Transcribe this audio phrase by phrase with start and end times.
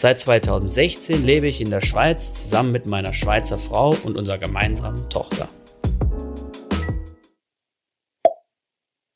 [0.00, 5.10] Seit 2016 lebe ich in der Schweiz zusammen mit meiner Schweizer Frau und unserer gemeinsamen
[5.10, 5.48] Tochter.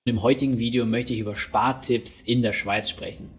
[0.05, 3.31] Im heutigen Video möchte ich über Spartipps in der Schweiz sprechen.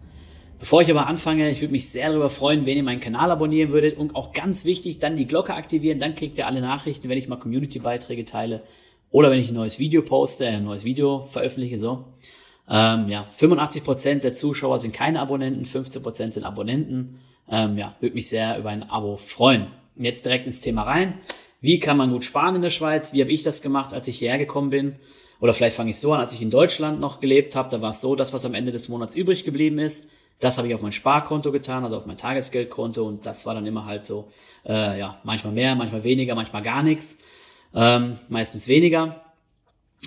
[0.58, 3.72] Bevor ich aber anfange, ich würde mich sehr darüber freuen, wenn ihr meinen Kanal abonnieren
[3.72, 7.18] würdet und auch ganz wichtig, dann die Glocke aktivieren, dann kriegt ihr alle Nachrichten, wenn
[7.18, 8.62] ich mal Community-Beiträge teile
[9.10, 12.06] oder wenn ich ein neues Video poste, ein neues Video veröffentliche, so.
[12.70, 17.20] Ähm, ja, 85% der Zuschauer sind keine Abonnenten, 15% sind Abonnenten.
[17.48, 19.68] Ähm, ja, würde mich sehr über ein Abo freuen.
[19.96, 21.20] Jetzt direkt ins Thema rein.
[21.60, 23.12] Wie kann man gut sparen in der Schweiz?
[23.12, 24.96] Wie habe ich das gemacht, als ich hierher gekommen bin?
[25.40, 27.90] Oder vielleicht fange ich so an, als ich in Deutschland noch gelebt habe, da war
[27.90, 30.08] es so, das, was am Ende des Monats übrig geblieben ist,
[30.40, 33.66] das habe ich auf mein Sparkonto getan, also auf mein Tagesgeldkonto und das war dann
[33.66, 34.30] immer halt so,
[34.66, 37.16] äh, ja, manchmal mehr, manchmal weniger, manchmal gar nichts,
[37.74, 39.20] ähm, meistens weniger,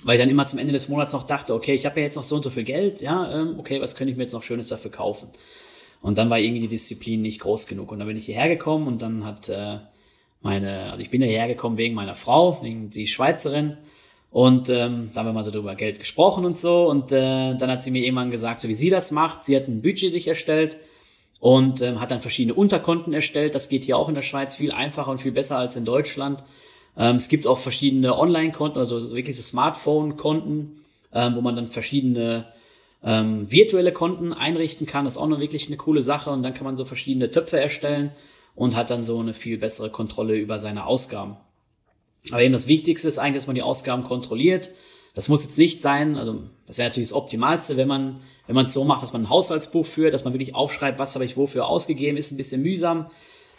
[0.03, 2.15] weil ich dann immer zum Ende des Monats noch dachte, okay, ich habe ja jetzt
[2.15, 4.43] noch so und so viel Geld, ja, ähm, okay, was könnte ich mir jetzt noch
[4.43, 5.29] Schönes dafür kaufen?
[6.01, 8.87] Und dann war irgendwie die Disziplin nicht groß genug und dann bin ich hierher gekommen
[8.87, 9.79] und dann hat äh,
[10.41, 13.77] meine, also ich bin hierher gekommen wegen meiner Frau, wegen die Schweizerin
[14.29, 16.89] und ähm, da haben wir mal so drüber Geld gesprochen und so.
[16.89, 19.45] Und äh, dann hat sie mir irgendwann gesagt, so wie sie das macht.
[19.45, 20.77] Sie hat ein Budget sich erstellt
[21.39, 23.55] und ähm, hat dann verschiedene Unterkonten erstellt.
[23.55, 26.43] Das geht hier auch in der Schweiz viel einfacher und viel besser als in Deutschland.
[26.97, 32.45] Ähm, es gibt auch verschiedene Online-Konten, also wirklich so Smartphone-Konten, ähm, wo man dann verschiedene
[33.07, 35.05] ähm, virtuelle Konten einrichten kann.
[35.05, 36.29] Ist auch noch wirklich eine coole Sache.
[36.29, 38.11] Und dann kann man so verschiedene Töpfe erstellen
[38.53, 41.37] und hat dann so eine viel bessere Kontrolle über seine Ausgaben.
[42.31, 44.71] Aber eben das Wichtigste ist eigentlich, dass man die Ausgaben kontrolliert.
[45.15, 48.65] Das muss jetzt nicht sein, also das wäre natürlich das Optimalste, wenn man wenn man
[48.65, 51.37] es so macht, dass man ein Haushaltsbuch führt, dass man wirklich aufschreibt, was habe ich
[51.37, 53.07] wofür ausgegeben, ist ein bisschen mühsam.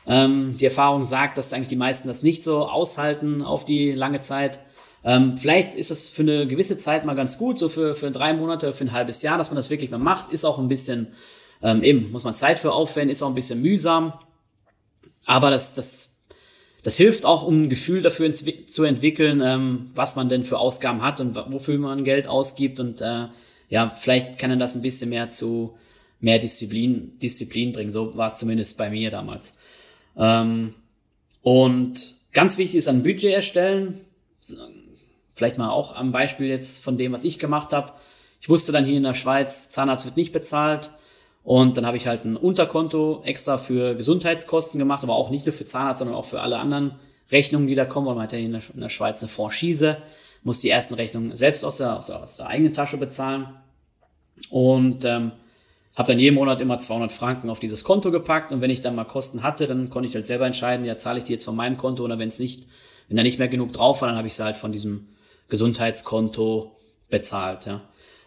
[0.06, 4.20] Ähm, die Erfahrung sagt, dass eigentlich die meisten das nicht so aushalten auf die lange
[4.20, 4.60] Zeit.
[5.08, 8.34] Ähm, vielleicht ist das für eine gewisse Zeit mal ganz gut, so für, für drei
[8.34, 10.30] Monate, für ein halbes Jahr, dass man das wirklich mal macht.
[10.30, 11.08] Ist auch ein bisschen,
[11.62, 14.12] ähm, eben, muss man Zeit für aufwenden, ist auch ein bisschen mühsam.
[15.24, 16.10] Aber das, das
[16.82, 21.02] das hilft auch, um ein Gefühl dafür zu entwickeln, ähm, was man denn für Ausgaben
[21.02, 22.78] hat und wofür man Geld ausgibt.
[22.78, 23.28] Und äh,
[23.68, 25.76] ja, vielleicht kann er das ein bisschen mehr zu
[26.20, 27.90] mehr Disziplin, Disziplin bringen.
[27.90, 29.56] So war es zumindest bei mir damals.
[30.16, 30.74] Ähm,
[31.42, 34.00] und ganz wichtig ist ein Budget erstellen.
[35.34, 37.92] Vielleicht mal auch am Beispiel jetzt von dem, was ich gemacht habe.
[38.40, 40.90] Ich wusste dann hier in der Schweiz, Zahnarzt wird nicht bezahlt.
[41.44, 45.52] Und dann habe ich halt ein Unterkonto extra für Gesundheitskosten gemacht, aber auch nicht nur
[45.52, 46.96] für Zahnarzt, sondern auch für alle anderen
[47.30, 49.98] Rechnungen, die da kommen, weil man hat ja der, in der Schweiz eine Franchise,
[50.42, 53.48] muss die ersten Rechnungen selbst aus der, aus der, aus der eigenen Tasche bezahlen.
[54.50, 55.32] Und ähm,
[55.96, 58.94] habe dann jeden Monat immer 200 Franken auf dieses Konto gepackt und wenn ich dann
[58.94, 61.56] mal Kosten hatte, dann konnte ich halt selber entscheiden, ja, zahle ich die jetzt von
[61.56, 62.66] meinem Konto oder wenn es nicht,
[63.08, 65.08] wenn da nicht mehr genug drauf war, dann habe ich sie halt von diesem
[65.48, 66.76] Gesundheitskonto
[67.10, 67.82] bezahlt, ja.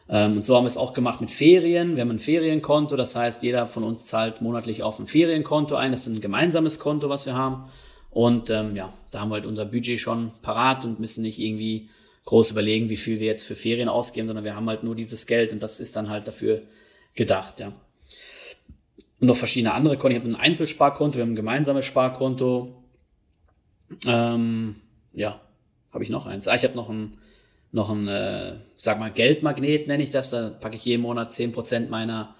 [0.10, 1.96] Ähm, und so haben wir es auch gemacht mit Ferien.
[1.96, 5.92] Wir haben ein Ferienkonto, das heißt, jeder von uns zahlt monatlich auf ein Ferienkonto ein.
[5.92, 7.70] Das ist ein gemeinsames Konto, was wir haben.
[8.10, 11.90] Und ähm, ja, da haben wir halt unser Budget schon parat und müssen nicht irgendwie
[12.26, 15.26] groß überlegen, wie viel wir jetzt für Ferien ausgeben, sondern wir haben halt nur dieses
[15.26, 16.64] Geld und das ist dann halt dafür
[17.16, 17.72] gedacht, ja.
[19.20, 20.18] Und noch verschiedene andere Konten.
[20.18, 22.81] Ich habe ein Einzelsparkonto, wir haben ein gemeinsames Sparkonto.
[24.08, 24.76] Ähm,
[25.14, 25.40] ja,
[25.92, 26.48] habe ich noch eins.
[26.48, 27.18] Ah, ich habe noch ein
[27.72, 30.30] noch ein, äh, sag mal, Geldmagnet nenne ich das.
[30.30, 32.36] Da packe ich jeden Monat zehn Prozent meiner,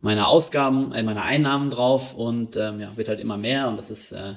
[0.00, 3.90] meiner Ausgaben, äh, meiner Einnahmen drauf und ähm, ja, wird halt immer mehr und das
[3.90, 4.34] ist äh,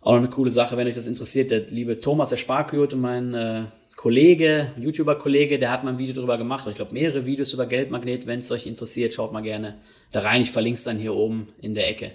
[0.00, 1.50] auch noch eine coole Sache, wenn euch das interessiert.
[1.50, 3.64] Der liebe Thomas, der Sparkoyote, mein äh,
[3.96, 6.66] Kollege, YouTuber-Kollege, der hat mal ein Video darüber gemacht.
[6.68, 8.26] Ich glaube, mehrere Videos über Geldmagnet.
[8.26, 9.78] Wenn es euch interessiert, schaut mal gerne
[10.12, 10.42] da rein.
[10.42, 12.12] Ich verlinke es dann hier oben in der Ecke.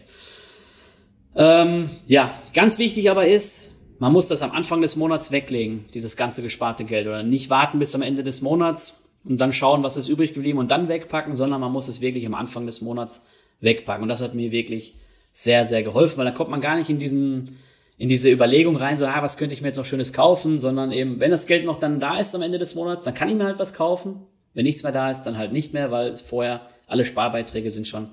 [1.35, 6.17] Ähm, ja, ganz wichtig aber ist, man muss das am Anfang des Monats weglegen, dieses
[6.17, 7.07] ganze gesparte Geld.
[7.07, 10.57] Oder nicht warten bis am Ende des Monats und dann schauen, was ist übrig geblieben
[10.57, 13.23] und dann wegpacken, sondern man muss es wirklich am Anfang des Monats
[13.59, 14.03] wegpacken.
[14.03, 14.95] Und das hat mir wirklich
[15.31, 17.59] sehr, sehr geholfen, weil dann kommt man gar nicht in diesen,
[17.97, 20.91] in diese Überlegung rein, so, ah, was könnte ich mir jetzt noch Schönes kaufen, sondern
[20.91, 23.35] eben, wenn das Geld noch dann da ist am Ende des Monats, dann kann ich
[23.35, 24.25] mir halt was kaufen.
[24.53, 28.09] Wenn nichts mehr da ist, dann halt nicht mehr, weil vorher alle Sparbeiträge sind schon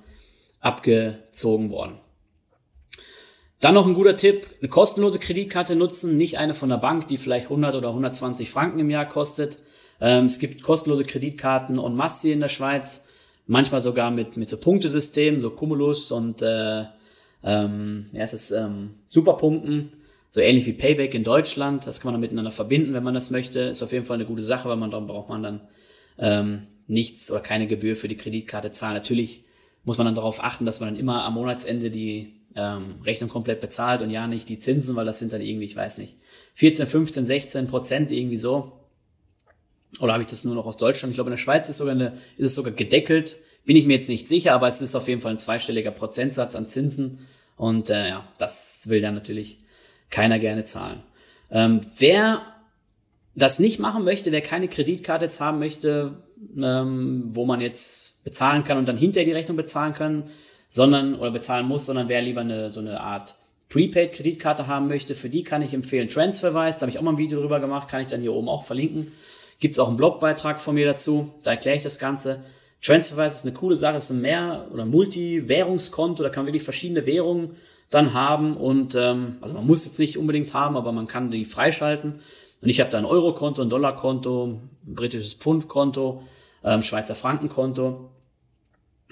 [0.60, 1.98] abgezogen worden.
[3.60, 7.18] Dann noch ein guter Tipp, eine kostenlose Kreditkarte nutzen, nicht eine von der Bank, die
[7.18, 9.58] vielleicht 100 oder 120 Franken im Jahr kostet.
[10.00, 13.02] Ähm, es gibt kostenlose Kreditkarten en masse in der Schweiz,
[13.46, 16.84] manchmal sogar mit, mit so Punktesystemen, so Cumulus und äh,
[17.42, 19.92] ähm, ja, es ist ähm, Superpunkten.
[20.30, 21.86] So ähnlich wie Payback in Deutschland.
[21.86, 23.60] Das kann man dann miteinander verbinden, wenn man das möchte.
[23.60, 25.60] Ist auf jeden Fall eine gute Sache, weil man dann braucht man dann
[26.18, 28.94] ähm, nichts oder keine Gebühr für die Kreditkarte zahlen.
[28.94, 29.44] Natürlich
[29.84, 33.60] muss man dann darauf achten, dass man dann immer am Monatsende die ähm, Rechnung komplett
[33.60, 36.16] bezahlt und ja nicht die Zinsen, weil das sind dann irgendwie, ich weiß nicht,
[36.54, 38.72] 14, 15, 16 Prozent irgendwie so.
[40.00, 41.12] Oder habe ich das nur noch aus Deutschland?
[41.12, 43.38] Ich glaube, in der Schweiz ist, sogar eine, ist es sogar gedeckelt.
[43.64, 46.56] Bin ich mir jetzt nicht sicher, aber es ist auf jeden Fall ein zweistelliger Prozentsatz
[46.56, 47.26] an Zinsen.
[47.56, 49.58] Und äh, ja, das will dann natürlich
[50.10, 51.02] keiner gerne zahlen.
[51.50, 52.42] Ähm, wer
[53.34, 56.22] das nicht machen möchte, wer keine Kreditkarte jetzt haben möchte,
[56.56, 60.24] ähm, wo man jetzt bezahlen kann und dann hinterher die Rechnung bezahlen kann,
[60.68, 63.36] sondern oder bezahlen muss, sondern wer lieber eine so eine Art
[63.68, 66.78] Prepaid-Kreditkarte haben möchte, für die kann ich empfehlen Transferwise.
[66.78, 68.64] Da habe ich auch mal ein Video drüber gemacht, kann ich dann hier oben auch
[68.64, 69.12] verlinken.
[69.60, 72.44] Gibt es auch einen Blogbeitrag von mir dazu, da erkläre ich das Ganze.
[72.80, 77.04] Transferwise ist eine coole Sache, ist ein Mehr- oder Multi-Währungskonto, da kann man wirklich verschiedene
[77.06, 77.56] Währungen
[77.90, 81.44] dann haben und ähm, also man muss jetzt nicht unbedingt haben, aber man kann die
[81.44, 82.20] freischalten.
[82.60, 86.22] Und ich habe da ein Euro-Konto, ein Dollar-Konto, ein britisches Pfund-Konto,
[86.64, 88.07] ähm, Schweizer Franken-Konto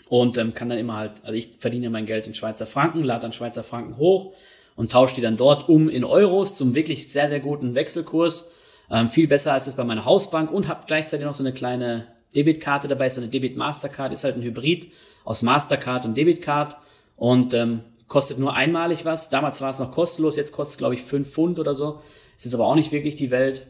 [0.08, 3.22] und ähm, kann dann immer halt, also ich verdiene mein Geld in Schweizer Franken, lade
[3.22, 4.34] dann Schweizer Franken hoch
[4.76, 8.50] und tausche die dann dort um in Euros zum wirklich sehr, sehr guten Wechselkurs.
[8.90, 12.06] Ähm, viel besser als es bei meiner Hausbank und habe gleichzeitig noch so eine kleine
[12.36, 14.92] Debitkarte dabei, so eine Debit-Mastercard, ist halt ein Hybrid
[15.24, 16.76] aus Mastercard und Debitcard
[17.16, 19.28] und ähm, kostet nur einmalig was.
[19.28, 22.00] Damals war es noch kostenlos, jetzt kostet es, glaube ich, fünf Pfund oder so.
[22.36, 23.66] Ist aber auch nicht wirklich die Welt.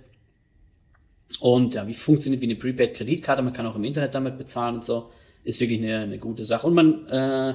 [1.40, 3.42] Und ja, wie funktioniert wie eine Prepaid-Kreditkarte?
[3.42, 5.10] Man kann auch im Internet damit bezahlen und so.
[5.46, 6.66] Ist wirklich eine, eine gute Sache.
[6.66, 7.54] Und man, äh,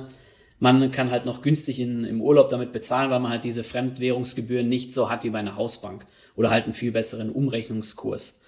[0.60, 4.68] man kann halt noch günstig in, im Urlaub damit bezahlen, weil man halt diese Fremdwährungsgebühren
[4.68, 6.06] nicht so hat wie bei einer Hausbank.
[6.36, 8.40] Oder halt einen viel besseren Umrechnungskurs.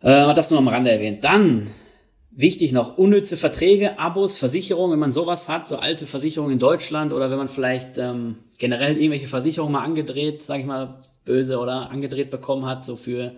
[0.00, 1.22] Äh, das nur am Rande erwähnt.
[1.22, 1.68] Dann
[2.32, 7.12] Wichtig noch, unnütze Verträge, Abos, Versicherungen, wenn man sowas hat, so alte Versicherungen in Deutschland
[7.12, 11.90] oder wenn man vielleicht ähm, generell irgendwelche Versicherungen mal angedreht, sage ich mal, böse oder
[11.90, 13.32] angedreht bekommen hat, so für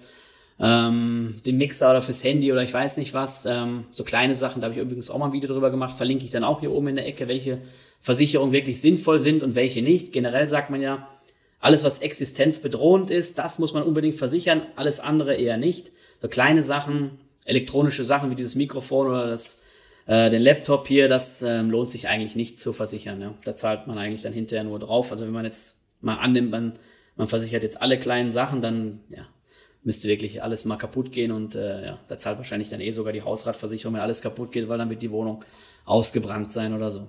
[0.62, 4.60] ähm, den Mixer oder fürs Handy oder ich weiß nicht was, ähm, so kleine Sachen,
[4.60, 6.70] da habe ich übrigens auch mal ein Video drüber gemacht, verlinke ich dann auch hier
[6.70, 7.58] oben in der Ecke, welche
[8.00, 10.12] Versicherungen wirklich sinnvoll sind und welche nicht.
[10.12, 11.08] Generell sagt man ja,
[11.58, 15.90] alles was existenzbedrohend ist, das muss man unbedingt versichern, alles andere eher nicht.
[16.20, 19.60] So kleine Sachen, elektronische Sachen wie dieses Mikrofon oder das,
[20.06, 23.20] äh, den Laptop hier, das ähm, lohnt sich eigentlich nicht zu versichern.
[23.20, 23.34] Ja.
[23.44, 25.10] Da zahlt man eigentlich dann hinterher nur drauf.
[25.10, 26.78] Also wenn man jetzt mal annimmt, man,
[27.16, 29.26] man versichert jetzt alle kleinen Sachen, dann ja,
[29.84, 33.12] müsste wirklich alles mal kaputt gehen und äh, ja, da zahlt wahrscheinlich dann eh sogar
[33.12, 35.44] die Hausratversicherung, wenn alles kaputt geht, weil dann wird die Wohnung
[35.84, 37.08] ausgebrannt sein oder so.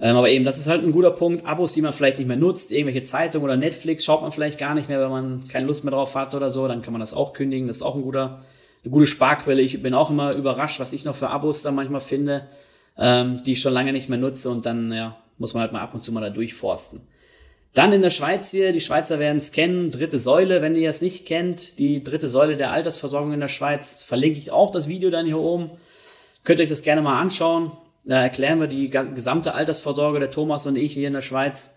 [0.00, 1.44] Ähm, aber eben, das ist halt ein guter Punkt.
[1.44, 4.74] Abos, die man vielleicht nicht mehr nutzt, irgendwelche Zeitungen oder Netflix schaut man vielleicht gar
[4.74, 7.14] nicht mehr, wenn man keine Lust mehr drauf hat oder so, dann kann man das
[7.14, 7.66] auch kündigen.
[7.66, 8.42] Das ist auch ein guter,
[8.84, 9.60] eine gute Sparquelle.
[9.60, 12.46] Ich bin auch immer überrascht, was ich noch für Abos da manchmal finde,
[12.96, 15.80] ähm, die ich schon lange nicht mehr nutze und dann ja, muss man halt mal
[15.80, 17.00] ab und zu mal da durchforsten.
[17.74, 21.02] Dann in der Schweiz hier, die Schweizer werden es kennen, dritte Säule, wenn ihr es
[21.02, 25.10] nicht kennt, die dritte Säule der Altersversorgung in der Schweiz, verlinke ich auch das Video
[25.10, 25.70] dann hier oben.
[26.44, 27.72] Könnt ihr euch das gerne mal anschauen.
[28.04, 31.74] Da erklären wir die gesamte Altersvorsorge der Thomas und ich hier in der Schweiz.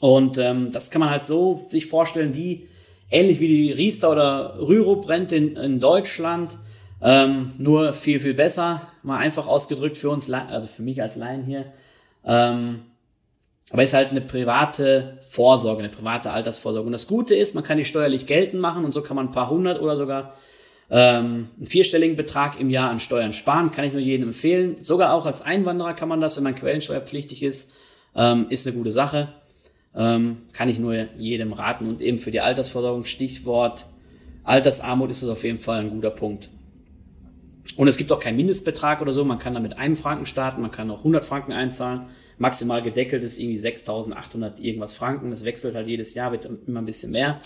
[0.00, 2.68] Und ähm, das kann man halt so sich vorstellen, wie
[3.10, 6.58] ähnlich wie die Riester oder Rürup-Rente in, in Deutschland,
[7.00, 8.88] ähm, nur viel, viel besser.
[9.02, 11.66] Mal einfach ausgedrückt für uns, also für mich als Laien hier.
[12.24, 12.82] Ähm,
[13.72, 16.86] aber ist halt eine private Vorsorge, eine private Altersvorsorge.
[16.86, 19.32] Und das Gute ist, man kann die steuerlich geltend machen und so kann man ein
[19.32, 20.34] paar hundert oder sogar
[20.90, 24.76] ähm, einen vierstelligen Betrag im Jahr an Steuern sparen, kann ich nur jedem empfehlen.
[24.80, 27.74] Sogar auch als Einwanderer kann man das, wenn man quellensteuerpflichtig ist,
[28.14, 29.28] ähm, ist eine gute Sache.
[29.96, 31.88] Ähm, kann ich nur jedem raten.
[31.88, 33.86] Und eben für die Altersversorgung, Stichwort
[34.44, 36.50] Altersarmut ist das auf jeden Fall ein guter Punkt.
[37.76, 39.24] Und es gibt auch keinen Mindestbetrag oder so.
[39.24, 42.06] Man kann da mit einem Franken starten, man kann auch 100 Franken einzahlen.
[42.38, 45.30] Maximal gedeckelt ist irgendwie 6.800 irgendwas Franken.
[45.30, 47.40] Das wechselt halt jedes Jahr, wird immer ein bisschen mehr.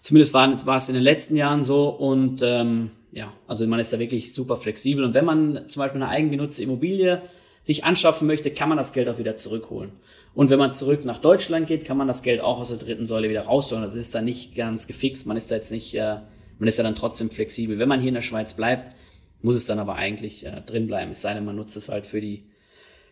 [0.00, 3.92] Zumindest war, war es in den letzten Jahren so und ähm, ja, also man ist
[3.92, 7.22] da wirklich super flexibel und wenn man zum Beispiel eine eigengenutzte Immobilie
[7.62, 9.92] sich anschaffen möchte, kann man das Geld auch wieder zurückholen.
[10.34, 13.06] Und wenn man zurück nach Deutschland geht, kann man das Geld auch aus der dritten
[13.06, 13.82] Säule wieder rausholen.
[13.82, 15.26] Das ist dann nicht ganz gefixt.
[15.26, 16.18] Man ist da jetzt nicht, äh,
[16.58, 17.78] man ist ja dann trotzdem flexibel.
[17.78, 18.94] Wenn man hier in der Schweiz bleibt,
[19.42, 21.12] muss es dann aber eigentlich äh, drin bleiben.
[21.12, 22.44] Es sei denn, man nutzt es halt für die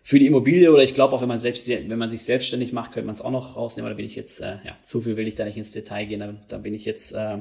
[0.07, 2.93] für die Immobilie oder ich glaube auch, wenn man selbst, wenn man sich selbstständig macht,
[2.93, 3.87] könnte man es auch noch rausnehmen.
[3.87, 6.05] Aber da bin ich jetzt, äh, ja, zu viel will ich da nicht ins Detail
[6.05, 6.21] gehen.
[6.21, 7.39] Da, da bin ich jetzt, äh,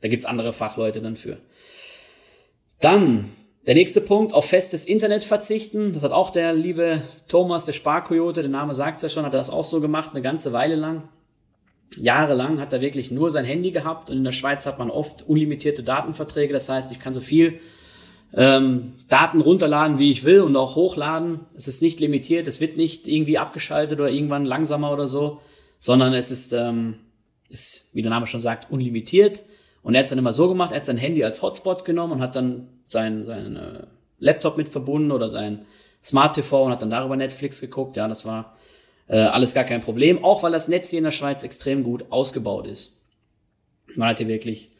[0.00, 1.38] da gibt's andere Fachleute dann für.
[2.78, 3.32] Dann
[3.66, 5.92] der nächste Punkt, auf festes Internet verzichten.
[5.92, 9.50] Das hat auch der liebe Thomas, der Sparkoyote, der Name sagt's ja schon, hat das
[9.50, 11.08] auch so gemacht, eine ganze Weile lang.
[11.96, 15.28] Jahrelang hat er wirklich nur sein Handy gehabt und in der Schweiz hat man oft
[15.28, 16.52] unlimitierte Datenverträge.
[16.52, 17.58] Das heißt, ich kann so viel
[18.36, 21.40] ähm, Daten runterladen, wie ich will und auch hochladen.
[21.54, 25.40] Es ist nicht limitiert, es wird nicht irgendwie abgeschaltet oder irgendwann langsamer oder so,
[25.78, 26.96] sondern es ist, ähm,
[27.48, 29.42] ist, wie der Name schon sagt, unlimitiert.
[29.82, 32.14] Und er hat es dann immer so gemacht, er hat sein Handy als Hotspot genommen
[32.14, 33.86] und hat dann sein, sein äh,
[34.18, 35.66] Laptop mit verbunden oder sein
[36.02, 37.96] Smart TV und hat dann darüber Netflix geguckt.
[37.96, 38.56] Ja, das war
[39.06, 42.06] äh, alles gar kein Problem, auch weil das Netz hier in der Schweiz extrem gut
[42.10, 42.92] ausgebaut ist.
[43.94, 44.70] Man hatte wirklich,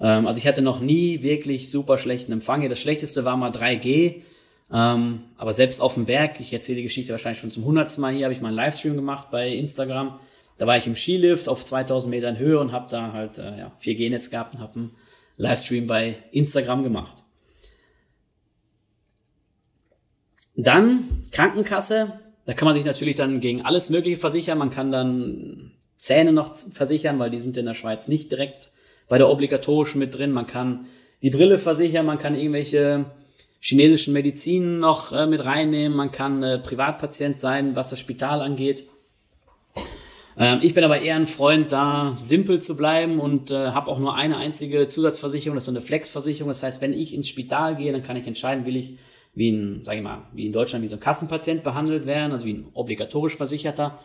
[0.00, 2.68] ähm, also ich hatte noch nie wirklich super schlechten Empfang.
[2.68, 4.22] Das schlechteste war mal 3G.
[4.70, 8.12] Ähm, aber selbst auf dem Berg, ich erzähle die Geschichte wahrscheinlich schon zum hundertsten Mal
[8.12, 10.20] hier, habe ich mal einen Livestream gemacht bei Instagram.
[10.58, 13.72] Da war ich im Skilift auf 2000 Metern Höhe und habe da halt äh, ja,
[13.80, 14.90] 4G-Netz gehabt und habe einen
[15.36, 17.24] Livestream bei Instagram gemacht.
[20.54, 24.58] Dann Krankenkasse, da kann man sich natürlich dann gegen alles Mögliche versichern.
[24.58, 28.70] Man kann dann Zähne noch versichern, weil die sind in der Schweiz nicht direkt
[29.08, 30.32] bei der obligatorischen mit drin.
[30.32, 30.86] Man kann
[31.22, 33.06] die Brille versichern, man kann irgendwelche
[33.60, 38.84] chinesischen Medizinen noch äh, mit reinnehmen, man kann äh, Privatpatient sein, was das Spital angeht.
[40.38, 43.98] Ähm, ich bin aber eher ein Freund, da simpel zu bleiben und äh, habe auch
[43.98, 46.48] nur eine einzige Zusatzversicherung, das ist so eine Flexversicherung.
[46.48, 48.98] Das heißt, wenn ich ins Spital gehe, dann kann ich entscheiden, will ich
[49.34, 52.46] wie ein, sag ich mal, wie in Deutschland wie so ein Kassenpatient behandelt werden, also
[52.46, 53.98] wie ein obligatorisch Versicherter.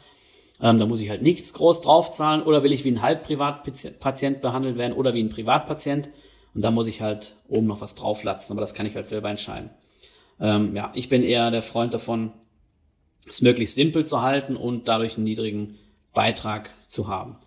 [0.62, 4.78] Ähm, da muss ich halt nichts groß draufzahlen oder will ich wie ein Halbprivatpatient behandelt
[4.78, 6.10] werden oder wie ein Privatpatient.
[6.54, 9.30] Und da muss ich halt oben noch was drauflatzen, aber das kann ich halt selber
[9.30, 9.72] entscheiden.
[10.40, 12.32] Ähm, ja, ich bin eher der Freund davon,
[13.28, 15.78] es möglichst simpel zu halten und dadurch einen niedrigen
[16.14, 17.38] Beitrag zu haben.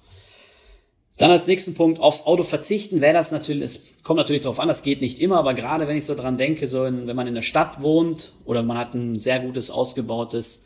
[1.19, 4.69] Dann als nächsten Punkt aufs Auto verzichten, wäre das natürlich, es kommt natürlich darauf an,
[4.69, 7.27] das geht nicht immer, aber gerade wenn ich so dran denke, so in, wenn man
[7.27, 10.65] in der Stadt wohnt oder man hat ein sehr gutes, ausgebautes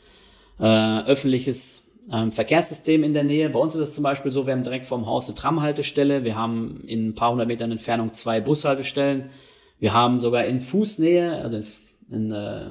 [0.58, 1.79] äh, öffentliches
[2.12, 3.50] ähm, Verkehrssystem in der Nähe.
[3.50, 6.36] Bei uns ist es zum Beispiel so, wir haben direkt vorm Haus eine Tramhaltestelle, wir
[6.36, 9.30] haben in ein paar hundert Metern Entfernung zwei Bushaltestellen,
[9.78, 11.66] wir haben sogar in Fußnähe, also in,
[12.10, 12.70] in, äh,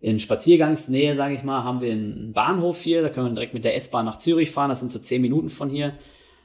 [0.00, 3.64] in Spaziergangsnähe, sage ich mal, haben wir einen Bahnhof hier, da können wir direkt mit
[3.64, 5.94] der S-Bahn nach Zürich fahren, das sind so zehn Minuten von hier.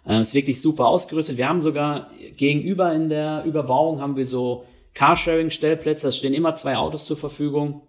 [0.07, 1.37] Äh, ist wirklich super ausgerüstet.
[1.37, 6.77] Wir haben sogar gegenüber in der Überbauung haben wir so Carsharing-Stellplätze, da stehen immer zwei
[6.77, 7.81] Autos zur Verfügung,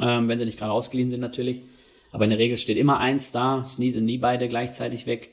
[0.00, 1.62] ähm, wenn sie nicht gerade ausgeliehen sind natürlich.
[2.12, 5.30] Aber in der Regel steht immer eins da, es nie, sind nie beide gleichzeitig weg.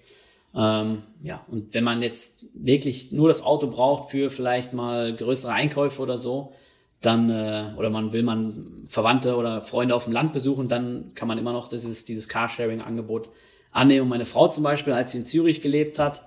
[0.55, 5.51] Ähm, ja, und wenn man jetzt wirklich nur das Auto braucht für vielleicht mal größere
[5.51, 6.53] Einkäufe oder so,
[7.01, 11.27] dann, äh, oder man will man Verwandte oder Freunde auf dem Land besuchen, dann kann
[11.27, 13.29] man immer noch dieses, dieses Carsharing-Angebot
[13.72, 14.08] annehmen.
[14.08, 16.24] Meine Frau zum Beispiel, als sie in Zürich gelebt hat,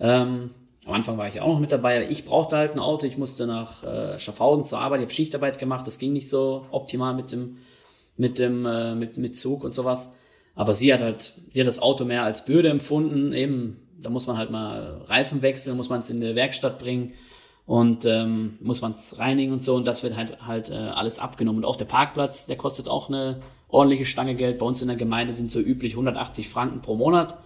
[0.00, 0.50] ähm,
[0.84, 3.18] am Anfang war ich auch noch mit dabei, aber ich brauchte halt ein Auto, ich
[3.18, 7.14] musste nach äh, Schaffhausen zur Arbeit, ich habe Schichtarbeit gemacht, das ging nicht so optimal
[7.14, 7.58] mit dem
[8.18, 10.12] mit dem äh, mit mit Zug und sowas.
[10.54, 13.32] Aber sie hat halt, sie hat das Auto mehr als Bürde empfunden.
[13.32, 17.12] Eben, da muss man halt mal Reifen wechseln, muss man es in die Werkstatt bringen
[17.64, 19.76] und ähm, muss man es reinigen und so.
[19.76, 21.60] Und das wird halt halt äh, alles abgenommen.
[21.60, 24.58] Und auch der Parkplatz, der kostet auch eine ordentliche Stange Geld.
[24.58, 27.38] Bei uns in der Gemeinde sind so üblich 180 Franken pro Monat.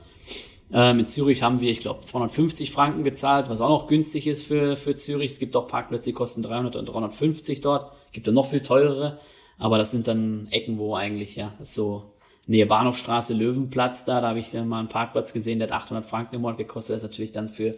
[0.72, 4.46] Ähm, in Zürich haben wir, ich glaube, 250 Franken gezahlt, was auch noch günstig ist
[4.46, 5.32] für, für Zürich.
[5.32, 7.92] Es gibt auch Parkplätze, die kosten 300 und 350 dort.
[8.12, 9.18] Gibt da noch viel teurere.
[9.62, 12.14] Aber das sind dann Ecken, wo eigentlich, ja, das ist so
[12.48, 16.04] Nähe Bahnhofstraße, Löwenplatz da, da habe ich dann mal einen Parkplatz gesehen, der hat 800
[16.04, 16.96] Franken im Monat gekostet.
[16.96, 17.76] Das ist natürlich dann für,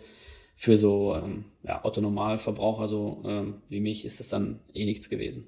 [0.57, 5.47] für so ähm, ja, Otto-Normalverbraucher so ähm, wie mich ist das dann eh nichts gewesen.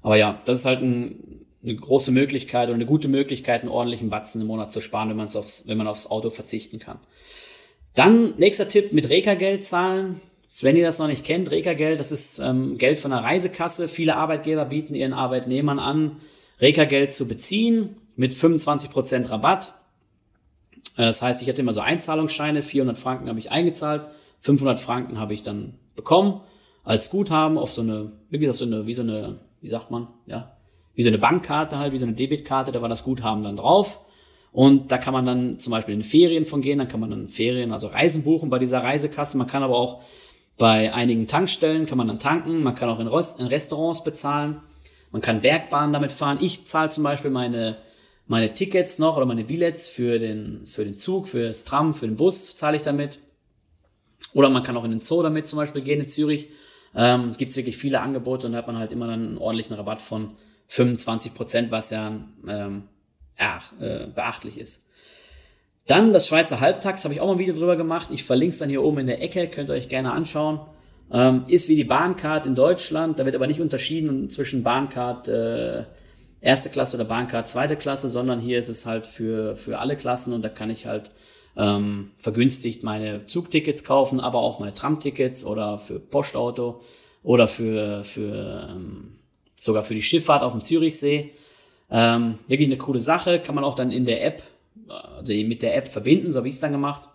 [0.00, 4.10] Aber ja, das ist halt ein, eine große Möglichkeit oder eine gute Möglichkeit, einen ordentlichen
[4.10, 6.98] Batzen im Monat zu sparen, wenn, man's aufs, wenn man aufs Auto verzichten kann.
[7.94, 10.20] Dann nächster Tipp mit Reka-Geld zahlen.
[10.60, 13.88] Wenn ihr das noch nicht kennt, Reka-Geld, das ist ähm, Geld von der Reisekasse.
[13.88, 16.16] Viele Arbeitgeber bieten ihren Arbeitnehmern an,
[16.60, 19.74] Reka-Geld zu beziehen mit 25% Rabatt.
[20.96, 24.02] Äh, das heißt, ich hatte immer so Einzahlungsscheine, 400 Franken habe ich eingezahlt,
[24.40, 26.42] 500 Franken habe ich dann bekommen
[26.84, 30.08] als Guthaben auf so eine, wirklich auf so eine, wie so eine, wie sagt man,
[30.26, 30.56] ja,
[30.94, 34.00] wie so eine Bankkarte halt, wie so eine Debitkarte, da war das Guthaben dann drauf.
[34.50, 37.28] Und da kann man dann zum Beispiel in Ferien von gehen, dann kann man dann
[37.28, 39.38] Ferien, also Reisen buchen bei dieser Reisekasse.
[39.38, 40.02] Man kann aber auch
[40.58, 44.60] bei einigen Tankstellen kann man dann tanken, man kann auch in, Rest in Restaurants bezahlen,
[45.10, 46.38] man kann Bergbahnen damit fahren.
[46.40, 47.76] Ich zahle zum Beispiel meine,
[48.26, 52.06] meine Tickets noch oder meine Billets für den, für den Zug, für das Tram, für
[52.06, 53.18] den Bus zahle ich damit.
[54.34, 56.48] Oder man kann auch in den Zoo damit zum Beispiel gehen in Zürich.
[56.94, 59.76] Ähm, Gibt es wirklich viele Angebote und da hat man halt immer dann einen ordentlichen
[59.76, 60.36] Rabatt von
[60.68, 62.18] 25 Prozent, was ja
[62.48, 62.84] ähm,
[63.38, 64.82] ach, äh, beachtlich ist.
[65.86, 68.10] Dann das Schweizer Halbtax, habe ich auch mal ein Video drüber gemacht.
[68.12, 70.60] Ich verlinke es dann hier oben in der Ecke, könnt ihr euch gerne anschauen.
[71.12, 75.84] Ähm, ist wie die Bahncard in Deutschland, da wird aber nicht unterschieden zwischen Bahncard äh,
[76.40, 80.32] erste Klasse oder Bahncard zweite Klasse, sondern hier ist es halt für, für alle Klassen
[80.32, 81.10] und da kann ich halt
[81.56, 86.80] ähm, vergünstigt meine Zugtickets kaufen, aber auch meine Tramtickets oder für Postauto
[87.22, 89.18] oder für, für ähm,
[89.54, 91.32] sogar für die Schifffahrt auf dem Zürichsee.
[91.90, 94.42] Ähm, wirklich eine coole Sache, kann man auch dann in der App
[94.88, 97.08] also mit der App verbinden, so habe ich es dann gemacht.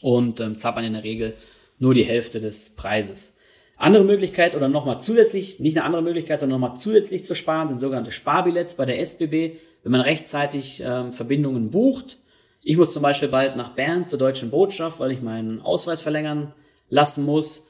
[0.00, 1.34] Und ähm, zahlt man in der Regel
[1.78, 3.36] nur die Hälfte des Preises.
[3.76, 7.80] Andere Möglichkeit oder nochmal zusätzlich, nicht eine andere Möglichkeit, sondern nochmal zusätzlich zu sparen, sind
[7.80, 12.18] sogenannte Sparbillets bei der SBB, wenn man rechtzeitig ähm, Verbindungen bucht.
[12.62, 16.54] Ich muss zum Beispiel bald nach Bern zur deutschen Botschaft, weil ich meinen Ausweis verlängern
[16.88, 17.66] lassen muss.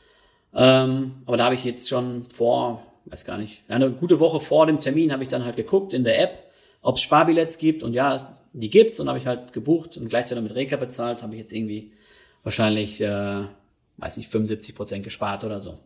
[0.55, 4.67] Ähm, aber da habe ich jetzt schon vor, weiß gar nicht, eine gute Woche vor
[4.67, 6.51] dem Termin habe ich dann halt geguckt in der App,
[6.83, 10.43] ob es Sparbillets gibt und ja, die gibt's und habe ich halt gebucht und gleichzeitig
[10.43, 11.93] mit Reka bezahlt, habe ich jetzt irgendwie
[12.43, 13.45] wahrscheinlich, äh,
[13.97, 15.79] weiß nicht, 75 Prozent gespart oder so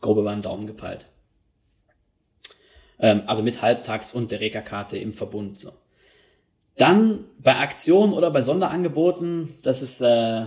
[0.00, 1.06] grob über den Daumen gepeilt.
[2.98, 5.58] Ähm, also mit Halbtags- und der Reka-Karte im Verbund.
[5.58, 5.72] So.
[6.76, 10.46] Dann bei Aktionen oder bei Sonderangeboten, das ist, äh,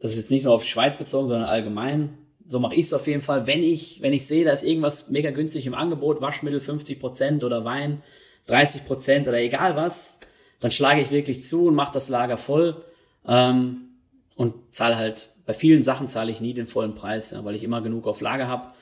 [0.00, 2.18] das ist jetzt nicht nur auf die Schweiz bezogen, sondern allgemein.
[2.48, 3.46] So mache ich es auf jeden Fall.
[3.46, 7.44] Wenn ich, wenn ich sehe, da ist irgendwas mega günstig im Angebot, Waschmittel 50 Prozent
[7.44, 8.02] oder Wein
[8.46, 10.20] 30 Prozent oder egal was,
[10.60, 12.84] dann schlage ich wirklich zu und mache das Lager voll
[13.26, 13.88] ähm,
[14.36, 17.62] und zahle halt bei vielen Sachen zahle ich nie den vollen Preis, ja, weil ich
[17.62, 18.72] immer genug auf Lager habe.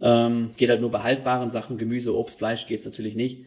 [0.00, 3.44] Ähm, geht halt nur bei haltbaren Sachen, Gemüse, Obst, Fleisch geht's natürlich nicht.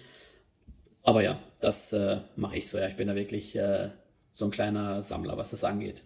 [1.04, 2.78] Aber ja, das äh, mache ich so.
[2.78, 3.90] Ja, ich bin da wirklich äh,
[4.32, 6.02] so ein kleiner Sammler, was das angeht.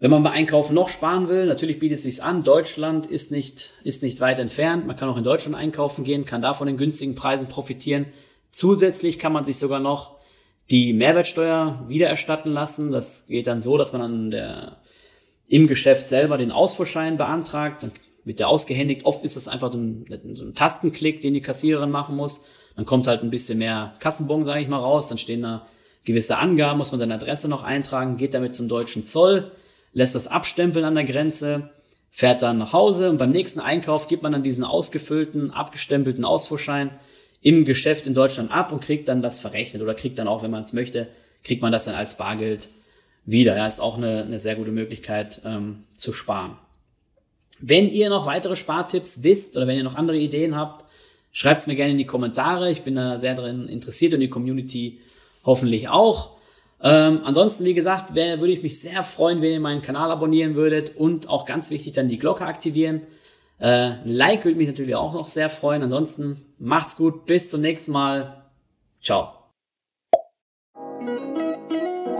[0.00, 2.42] Wenn man bei Einkaufen noch sparen will, natürlich bietet es sich an.
[2.42, 4.86] Deutschland ist nicht, ist nicht weit entfernt.
[4.86, 8.06] Man kann auch in Deutschland einkaufen gehen, kann da von den günstigen Preisen profitieren.
[8.54, 10.20] Zusätzlich kann man sich sogar noch
[10.70, 12.92] die Mehrwertsteuer wiedererstatten lassen.
[12.92, 14.76] Das geht dann so, dass man dann der,
[15.48, 17.82] im Geschäft selber den Ausfuhrschein beantragt.
[17.82, 17.90] Dann
[18.24, 19.06] wird der ausgehändigt.
[19.06, 22.42] Oft ist das einfach so ein, so ein Tastenklick, den die Kassiererin machen muss.
[22.76, 25.08] Dann kommt halt ein bisschen mehr Kassenbon, sage ich mal, raus.
[25.08, 25.66] Dann stehen da
[26.04, 29.50] gewisse Angaben, muss man seine Adresse noch eintragen, geht damit zum deutschen Zoll,
[29.92, 31.70] lässt das abstempeln an der Grenze,
[32.12, 36.90] fährt dann nach Hause und beim nächsten Einkauf gibt man dann diesen ausgefüllten, abgestempelten Ausfuhrschein
[37.44, 40.50] im Geschäft in Deutschland ab und kriegt dann das verrechnet oder kriegt dann auch, wenn
[40.50, 41.08] man es möchte,
[41.44, 42.70] kriegt man das dann als Bargeld
[43.26, 43.54] wieder.
[43.54, 46.56] Ja, ist auch eine, eine sehr gute Möglichkeit ähm, zu sparen.
[47.60, 50.86] Wenn ihr noch weitere Spartipps wisst oder wenn ihr noch andere Ideen habt,
[51.32, 52.70] schreibt es mir gerne in die Kommentare.
[52.70, 55.00] Ich bin da sehr drin interessiert und die Community
[55.44, 56.38] hoffentlich auch.
[56.82, 60.54] Ähm, ansonsten, wie gesagt, wär, würde ich mich sehr freuen, wenn ihr meinen Kanal abonnieren
[60.54, 63.02] würdet und auch ganz wichtig dann die Glocke aktivieren.
[63.58, 65.82] Äh, ein Like würde mich natürlich auch noch sehr freuen.
[65.82, 68.44] Ansonsten macht's gut, bis zum nächsten Mal.
[69.02, 69.28] Ciao.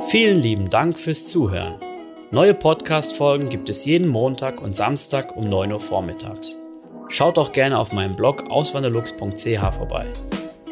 [0.09, 1.81] Vielen lieben Dank fürs Zuhören.
[2.31, 6.57] Neue Podcast-Folgen gibt es jeden Montag und Samstag um 9 Uhr vormittags.
[7.09, 10.07] Schaut doch gerne auf meinem Blog auswanderlux.ch vorbei.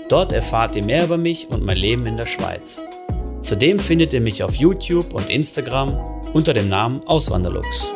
[0.09, 2.83] Dort erfahrt ihr mehr über mich und mein Leben in der Schweiz.
[3.40, 5.98] Zudem findet ihr mich auf YouTube und Instagram
[6.33, 7.92] unter dem Namen Auswanderlux.